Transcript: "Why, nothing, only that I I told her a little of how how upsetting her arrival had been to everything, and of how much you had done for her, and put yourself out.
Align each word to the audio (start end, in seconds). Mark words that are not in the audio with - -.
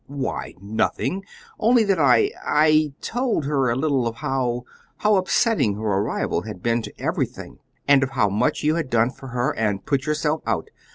"Why, 0.07 0.55
nothing, 0.59 1.25
only 1.59 1.83
that 1.83 1.99
I 1.99 2.31
I 2.43 2.93
told 3.01 3.45
her 3.45 3.69
a 3.69 3.75
little 3.75 4.07
of 4.07 4.15
how 4.15 4.63
how 4.97 5.15
upsetting 5.15 5.75
her 5.75 5.83
arrival 5.85 6.41
had 6.41 6.63
been 6.63 6.81
to 6.81 6.93
everything, 6.99 7.59
and 7.87 8.01
of 8.01 8.09
how 8.09 8.27
much 8.27 8.63
you 8.63 8.73
had 8.73 8.89
done 8.89 9.11
for 9.11 9.27
her, 9.27 9.51
and 9.55 9.85
put 9.85 10.07
yourself 10.07 10.41
out. 10.47 10.69